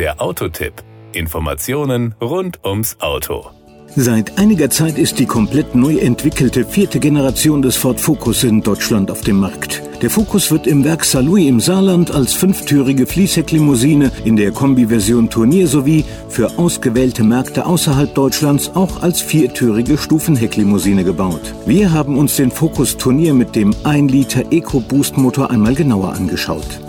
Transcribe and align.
Der 0.00 0.18
Autotipp. 0.18 0.72
Informationen 1.12 2.14
rund 2.22 2.64
ums 2.64 2.96
Auto. 3.00 3.50
Seit 3.96 4.38
einiger 4.38 4.70
Zeit 4.70 4.96
ist 4.96 5.18
die 5.18 5.26
komplett 5.26 5.74
neu 5.74 5.98
entwickelte 5.98 6.64
vierte 6.64 6.98
Generation 6.98 7.60
des 7.60 7.76
Ford 7.76 8.00
Focus 8.00 8.44
in 8.44 8.62
Deutschland 8.62 9.10
auf 9.10 9.20
dem 9.20 9.36
Markt. 9.36 9.82
Der 10.00 10.08
Focus 10.08 10.50
wird 10.50 10.66
im 10.66 10.84
Werk 10.84 11.04
Saarlouis 11.04 11.46
im 11.46 11.60
Saarland 11.60 12.12
als 12.12 12.32
fünftürige 12.32 13.06
Fließhecklimousine 13.06 14.10
in 14.24 14.36
der 14.36 14.52
Kombiversion 14.52 15.28
Turnier 15.28 15.68
sowie 15.68 16.06
für 16.30 16.58
ausgewählte 16.58 17.22
Märkte 17.22 17.66
außerhalb 17.66 18.14
Deutschlands 18.14 18.70
auch 18.74 19.02
als 19.02 19.20
viertürige 19.20 19.98
Stufenhecklimousine 19.98 21.04
gebaut. 21.04 21.52
Wir 21.66 21.92
haben 21.92 22.16
uns 22.16 22.36
den 22.36 22.50
Focus 22.50 22.96
Turnier 22.96 23.34
mit 23.34 23.54
dem 23.54 23.74
1 23.84 24.10
Liter 24.10 24.50
EcoBoost 24.50 25.18
Motor 25.18 25.50
einmal 25.50 25.74
genauer 25.74 26.14
angeschaut. 26.14 26.80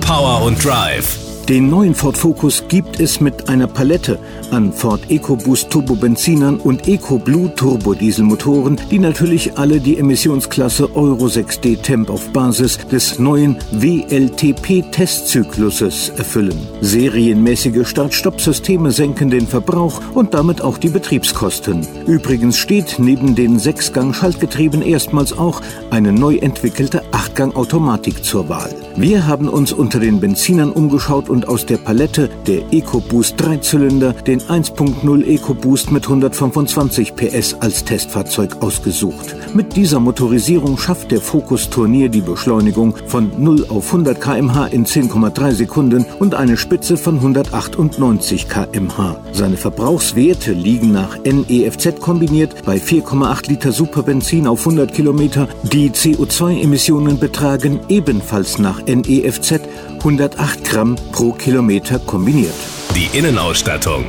Power 0.00 0.44
und 0.44 0.64
Drive 0.64 1.27
den 1.48 1.70
neuen 1.70 1.94
Ford 1.94 2.18
Focus 2.18 2.64
gibt 2.68 3.00
es 3.00 3.22
mit 3.22 3.48
einer 3.48 3.66
Palette 3.66 4.18
an 4.50 4.70
Ford 4.70 5.10
EcoBoost 5.10 5.70
Turbobenzinern 5.70 6.60
und 6.60 6.86
EcoBlue 6.86 7.54
Turbodieselmotoren, 7.54 8.78
die 8.90 8.98
natürlich 8.98 9.56
alle 9.56 9.80
die 9.80 9.96
Emissionsklasse 9.96 10.94
Euro 10.94 11.24
6D 11.24 11.80
Temp 11.80 12.10
auf 12.10 12.30
Basis 12.34 12.76
des 12.92 13.18
neuen 13.18 13.56
WLTP-Testzykluses 13.72 16.10
erfüllen. 16.18 16.58
Serienmäßige 16.82 17.88
Start-Stopp-Systeme 17.88 18.90
senken 18.90 19.30
den 19.30 19.46
Verbrauch 19.46 20.02
und 20.12 20.34
damit 20.34 20.60
auch 20.60 20.76
die 20.76 20.90
Betriebskosten. 20.90 21.86
Übrigens 22.06 22.58
steht 22.58 22.96
neben 22.98 23.34
den 23.34 23.58
Sechsgang-Schaltgetrieben 23.58 24.82
erstmals 24.82 25.32
auch 25.32 25.62
eine 25.90 26.12
neu 26.12 26.36
entwickelte 26.36 27.02
Achtgang-Automatik 27.12 28.22
zur 28.22 28.50
Wahl. 28.50 28.74
Wir 28.96 29.26
haben 29.26 29.48
uns 29.48 29.72
unter 29.72 29.98
den 30.00 30.20
Benzinern 30.20 30.72
umgeschaut 30.72 31.30
und 31.30 31.37
und 31.38 31.46
aus 31.46 31.64
der 31.64 31.76
Palette 31.76 32.28
der 32.48 32.72
EcoBoost 32.72 33.40
Dreizylinder 33.40 34.12
den 34.12 34.40
1.0 34.40 35.24
EcoBoost 35.24 35.92
mit 35.92 36.02
125 36.02 37.14
PS 37.14 37.54
als 37.60 37.84
Testfahrzeug 37.84 38.60
ausgesucht. 38.60 39.36
Mit 39.54 39.76
dieser 39.76 40.00
Motorisierung 40.00 40.76
schafft 40.76 41.12
der 41.12 41.20
Focus 41.20 41.70
Turnier 41.70 42.08
die 42.08 42.22
Beschleunigung 42.22 42.96
von 43.06 43.30
0 43.38 43.66
auf 43.68 43.86
100 43.86 44.20
km/h 44.20 44.66
in 44.66 44.84
10,3 44.84 45.52
Sekunden 45.52 46.06
und 46.18 46.34
eine 46.34 46.56
Spitze 46.56 46.96
von 46.96 47.14
198 47.14 48.48
km/h. 48.48 49.20
Seine 49.32 49.56
Verbrauchswerte 49.56 50.52
liegen 50.52 50.90
nach 50.90 51.18
NEFZ 51.22 52.00
kombiniert 52.00 52.64
bei 52.64 52.78
4,8 52.78 53.48
Liter 53.48 53.70
Superbenzin 53.70 54.48
auf 54.48 54.66
100 54.66 54.92
Kilometer. 54.92 55.46
Die 55.62 55.90
CO2-Emissionen 55.90 57.20
betragen 57.20 57.78
ebenfalls 57.88 58.58
nach 58.58 58.82
NEFZ 58.86 59.60
108 59.98 60.64
Gramm 60.64 60.96
pro 61.12 61.32
Kilometer 61.32 61.98
kombiniert. 61.98 62.54
Die 62.94 63.16
Innenausstattung. 63.18 64.06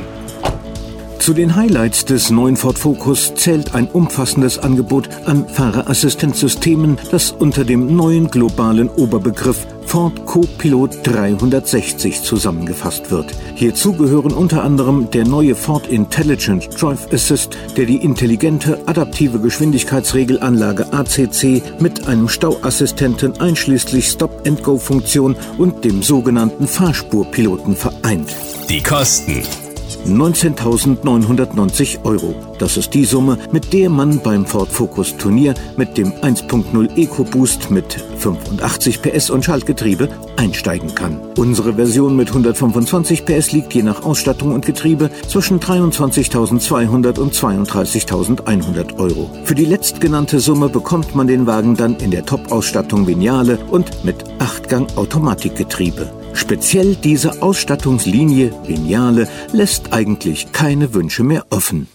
Zu 1.18 1.34
den 1.34 1.54
Highlights 1.54 2.06
des 2.06 2.30
neuen 2.30 2.56
Ford 2.56 2.78
Focus 2.78 3.34
zählt 3.34 3.74
ein 3.74 3.88
umfassendes 3.88 4.58
Angebot 4.58 5.10
an 5.26 5.46
Fahrerassistenzsystemen, 5.48 6.96
das 7.10 7.30
unter 7.32 7.64
dem 7.64 7.94
neuen 7.94 8.30
globalen 8.30 8.88
Oberbegriff 8.88 9.66
Ford 9.90 10.24
Co-Pilot 10.24 11.00
360 11.02 12.22
zusammengefasst 12.22 13.10
wird. 13.10 13.34
Hierzu 13.56 13.92
gehören 13.92 14.32
unter 14.32 14.62
anderem 14.62 15.10
der 15.10 15.26
neue 15.26 15.56
Ford 15.56 15.88
Intelligent 15.88 16.80
Drive 16.80 17.12
Assist, 17.12 17.58
der 17.76 17.86
die 17.86 17.96
intelligente 17.96 18.78
adaptive 18.86 19.40
Geschwindigkeitsregelanlage 19.40 20.92
ACC 20.92 21.60
mit 21.80 22.06
einem 22.06 22.28
Stauassistenten 22.28 23.40
einschließlich 23.40 24.06
Stop-and-Go-Funktion 24.10 25.34
und 25.58 25.84
dem 25.84 26.04
sogenannten 26.04 26.68
Fahrspurpiloten 26.68 27.74
vereint. 27.74 28.36
Die 28.68 28.84
Kosten 28.84 29.42
19.990 30.06 32.04
Euro. 32.04 32.34
Das 32.58 32.76
ist 32.76 32.94
die 32.94 33.04
Summe, 33.04 33.38
mit 33.52 33.72
der 33.72 33.90
man 33.90 34.20
beim 34.20 34.44
Ford 34.46 34.68
Focus 34.68 35.16
Turnier 35.16 35.54
mit 35.76 35.96
dem 35.96 36.12
1.0 36.12 36.96
EcoBoost 36.96 37.70
mit 37.70 38.04
85 38.18 39.02
PS 39.02 39.30
und 39.30 39.44
Schaltgetriebe 39.44 40.08
einsteigen 40.36 40.94
kann. 40.94 41.18
Unsere 41.36 41.74
Version 41.74 42.16
mit 42.16 42.28
125 42.28 43.24
PS 43.24 43.52
liegt 43.52 43.74
je 43.74 43.82
nach 43.82 44.02
Ausstattung 44.02 44.52
und 44.52 44.66
Getriebe 44.66 45.10
zwischen 45.26 45.60
23.200 45.60 47.18
und 47.18 47.34
32.100 47.34 48.98
Euro. 48.98 49.30
Für 49.44 49.54
die 49.54 49.64
letztgenannte 49.64 50.40
Summe 50.40 50.68
bekommt 50.68 51.14
man 51.14 51.26
den 51.26 51.46
Wagen 51.46 51.76
dann 51.76 51.96
in 51.96 52.10
der 52.10 52.26
Top-Ausstattung 52.26 53.06
Vignale 53.06 53.58
und 53.70 54.04
mit 54.04 54.24
8-Gang-Automatikgetriebe. 54.38 56.19
Speziell 56.34 56.96
diese 56.96 57.42
Ausstattungslinie 57.42 58.52
Lineale 58.66 59.28
lässt 59.52 59.92
eigentlich 59.92 60.52
keine 60.52 60.94
Wünsche 60.94 61.22
mehr 61.22 61.46
offen. 61.50 61.88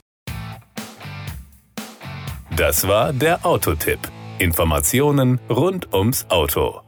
Das 2.56 2.88
war 2.88 3.12
der 3.12 3.46
Autotipp. 3.46 4.00
Informationen 4.40 5.40
rund 5.50 5.94
ums 5.94 6.26
Auto. 6.30 6.85